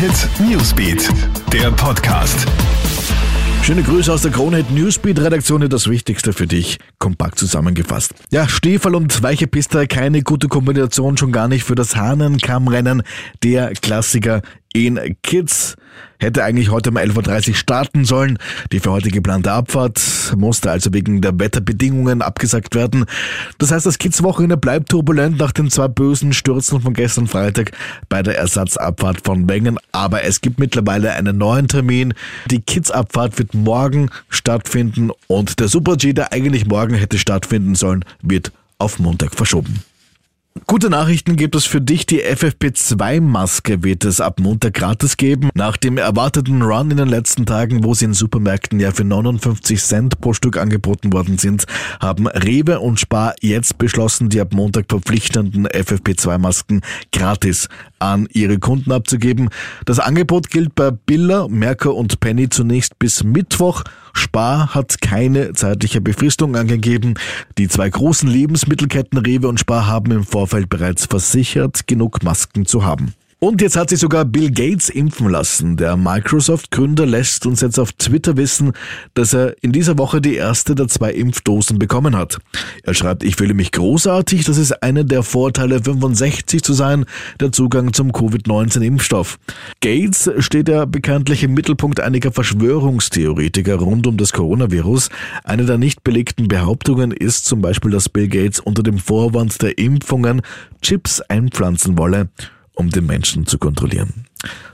Hit 0.00 0.30
Newsbeat, 0.40 1.10
der 1.52 1.70
Podcast. 1.72 2.46
Schöne 3.62 3.82
Grüße 3.82 4.10
aus 4.10 4.22
der 4.22 4.30
Kronehit 4.30 4.70
Newsbeat 4.70 5.18
Redaktion, 5.18 5.68
das 5.68 5.90
Wichtigste 5.90 6.32
für 6.32 6.46
dich, 6.46 6.78
kompakt 6.98 7.38
zusammengefasst. 7.38 8.14
Ja, 8.30 8.48
Stiefel 8.48 8.94
und 8.94 9.22
weiche 9.22 9.46
Piste, 9.46 9.86
keine 9.86 10.22
gute 10.22 10.48
Kombination, 10.48 11.18
schon 11.18 11.32
gar 11.32 11.48
nicht 11.48 11.64
für 11.64 11.74
das 11.74 11.96
Hahnenkammrennen, 11.96 13.02
der 13.42 13.72
Klassiker 13.74 14.40
in 14.72 15.16
Kids. 15.22 15.76
Hätte 16.18 16.44
eigentlich 16.44 16.70
heute 16.70 16.90
um 16.90 16.98
11.30 16.98 17.48
Uhr 17.48 17.54
starten 17.54 18.04
sollen. 18.04 18.38
Die 18.72 18.80
für 18.80 18.90
heute 18.90 19.08
geplante 19.08 19.50
Abfahrt 19.50 20.00
musste 20.36 20.70
also 20.70 20.92
wegen 20.92 21.22
der 21.22 21.38
Wetterbedingungen 21.38 22.20
abgesagt 22.20 22.74
werden. 22.74 23.06
Das 23.58 23.72
heißt, 23.72 23.86
das 23.86 23.98
Kids-Wochenende 23.98 24.58
bleibt 24.58 24.90
turbulent 24.90 25.38
nach 25.38 25.52
den 25.52 25.70
zwei 25.70 25.88
bösen 25.88 26.34
Stürzen 26.34 26.82
von 26.82 26.92
gestern 26.92 27.26
Freitag 27.26 27.72
bei 28.10 28.22
der 28.22 28.36
Ersatzabfahrt 28.36 29.22
von 29.24 29.48
Wengen. 29.48 29.78
Aber 29.92 30.24
es 30.24 30.42
gibt 30.42 30.58
mittlerweile 30.58 31.12
einen 31.14 31.38
neuen 31.38 31.68
Termin. 31.68 32.12
Die 32.50 32.60
Kids-Abfahrt 32.60 33.38
wird 33.38 33.54
morgen 33.54 34.10
stattfinden 34.28 35.10
und 35.26 35.58
der 35.58 35.68
Super-G, 35.68 36.12
der 36.12 36.32
eigentlich 36.32 36.66
morgen 36.66 36.94
hätte 36.94 37.18
stattfinden 37.18 37.74
sollen, 37.74 38.04
wird 38.20 38.52
auf 38.78 38.98
Montag 38.98 39.34
verschoben. 39.34 39.82
Gute 40.66 40.90
Nachrichten 40.90 41.36
gibt 41.36 41.56
es 41.56 41.64
für 41.66 41.80
dich. 41.80 42.06
Die 42.06 42.22
FFP2-Maske 42.22 43.82
wird 43.82 44.04
es 44.04 44.20
ab 44.20 44.38
Montag 44.40 44.74
gratis 44.74 45.16
geben. 45.16 45.50
Nach 45.54 45.76
dem 45.76 45.98
erwarteten 45.98 46.62
Run 46.62 46.90
in 46.90 46.96
den 46.96 47.08
letzten 47.08 47.46
Tagen, 47.46 47.82
wo 47.82 47.94
sie 47.94 48.04
in 48.04 48.14
Supermärkten 48.14 48.78
ja 48.78 48.92
für 48.92 49.04
59 49.04 49.82
Cent 49.82 50.20
pro 50.20 50.32
Stück 50.32 50.56
angeboten 50.56 51.12
worden 51.12 51.38
sind, 51.38 51.66
haben 52.00 52.26
Rewe 52.28 52.80
und 52.80 53.00
Spar 53.00 53.34
jetzt 53.40 53.78
beschlossen, 53.78 54.28
die 54.28 54.40
ab 54.40 54.52
Montag 54.52 54.86
verpflichtenden 54.88 55.66
FFP2-Masken 55.66 56.82
gratis 57.12 57.68
an 57.98 58.28
ihre 58.32 58.58
Kunden 58.58 58.92
abzugeben. 58.92 59.50
Das 59.86 59.98
Angebot 59.98 60.50
gilt 60.50 60.74
bei 60.74 60.90
Billa, 60.90 61.48
Merkur 61.48 61.96
und 61.96 62.20
Penny 62.20 62.48
zunächst 62.48 62.98
bis 62.98 63.24
Mittwoch. 63.24 63.82
Spar 64.12 64.74
hat 64.74 65.00
keine 65.00 65.52
zeitliche 65.52 66.00
Befristung 66.00 66.56
angegeben. 66.56 67.14
Die 67.58 67.68
zwei 67.68 67.88
großen 67.88 68.28
Lebensmittelketten 68.28 69.18
Rewe 69.18 69.48
und 69.48 69.60
Spar 69.60 69.86
haben 69.86 70.10
im 70.12 70.24
Vorfeld 70.24 70.68
bereits 70.68 71.06
versichert, 71.06 71.86
genug 71.86 72.22
Masken 72.22 72.66
zu 72.66 72.84
haben. 72.84 73.14
Und 73.42 73.62
jetzt 73.62 73.78
hat 73.78 73.88
sich 73.88 73.98
sogar 73.98 74.26
Bill 74.26 74.50
Gates 74.50 74.90
impfen 74.90 75.30
lassen. 75.30 75.78
Der 75.78 75.96
Microsoft-Gründer 75.96 77.06
lässt 77.06 77.46
uns 77.46 77.62
jetzt 77.62 77.78
auf 77.78 77.90
Twitter 77.92 78.36
wissen, 78.36 78.72
dass 79.14 79.32
er 79.32 79.56
in 79.62 79.72
dieser 79.72 79.96
Woche 79.96 80.20
die 80.20 80.34
erste 80.34 80.74
der 80.74 80.88
zwei 80.88 81.10
Impfdosen 81.12 81.78
bekommen 81.78 82.18
hat. 82.18 82.36
Er 82.82 82.92
schreibt, 82.92 83.24
ich 83.24 83.36
fühle 83.36 83.54
mich 83.54 83.72
großartig, 83.72 84.44
das 84.44 84.58
ist 84.58 84.82
einer 84.82 85.04
der 85.04 85.22
Vorteile 85.22 85.82
65 85.82 86.62
zu 86.62 86.74
sein, 86.74 87.06
der 87.40 87.50
Zugang 87.50 87.94
zum 87.94 88.12
Covid-19-Impfstoff. 88.12 89.38
Gates 89.80 90.30
steht 90.40 90.68
ja 90.68 90.84
bekanntlich 90.84 91.42
im 91.42 91.54
Mittelpunkt 91.54 91.98
einiger 91.98 92.32
Verschwörungstheoretiker 92.32 93.76
rund 93.76 94.06
um 94.06 94.18
das 94.18 94.34
Coronavirus. 94.34 95.08
Eine 95.44 95.64
der 95.64 95.78
nicht 95.78 96.04
belegten 96.04 96.46
Behauptungen 96.46 97.10
ist 97.10 97.46
zum 97.46 97.62
Beispiel, 97.62 97.90
dass 97.90 98.10
Bill 98.10 98.28
Gates 98.28 98.60
unter 98.60 98.82
dem 98.82 98.98
Vorwand 98.98 99.62
der 99.62 99.78
Impfungen 99.78 100.42
Chips 100.82 101.22
einpflanzen 101.22 101.96
wolle 101.96 102.28
um 102.80 102.90
den 102.90 103.06
Menschen 103.06 103.46
zu 103.46 103.58
kontrollieren. 103.58 104.24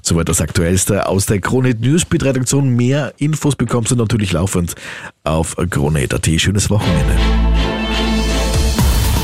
Soweit 0.00 0.28
das 0.28 0.40
Aktuellste 0.40 1.08
aus 1.08 1.26
der 1.26 1.40
Kronehit 1.40 1.80
Newsbeat 1.80 2.22
Redaktion. 2.22 2.70
Mehr 2.70 3.12
Infos 3.18 3.56
bekommst 3.56 3.90
du 3.90 3.96
natürlich 3.96 4.32
laufend 4.32 4.76
auf 5.24 5.56
kronehit.at. 5.56 6.26
Schönes 6.40 6.70
Wochenende. 6.70 7.16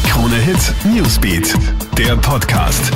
Krone 0.09 0.37
Hit 0.37 0.75
Newsbeat, 0.85 1.55
der 1.97 2.17
Podcast. 2.17 2.93